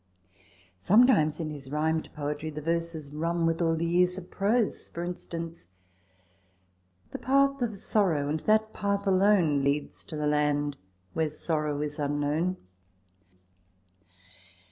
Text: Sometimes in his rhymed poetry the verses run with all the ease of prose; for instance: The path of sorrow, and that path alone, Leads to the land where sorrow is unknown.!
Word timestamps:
Sometimes 0.79 1.39
in 1.39 1.51
his 1.51 1.69
rhymed 1.69 2.09
poetry 2.15 2.49
the 2.49 2.59
verses 2.59 3.13
run 3.13 3.45
with 3.45 3.61
all 3.61 3.75
the 3.75 3.85
ease 3.85 4.17
of 4.17 4.31
prose; 4.31 4.89
for 4.89 5.03
instance: 5.03 5.67
The 7.11 7.19
path 7.19 7.61
of 7.61 7.75
sorrow, 7.75 8.27
and 8.27 8.39
that 8.39 8.73
path 8.73 9.05
alone, 9.05 9.63
Leads 9.63 10.03
to 10.05 10.15
the 10.15 10.25
land 10.25 10.75
where 11.13 11.29
sorrow 11.29 11.83
is 11.83 11.99
unknown.! 11.99 12.57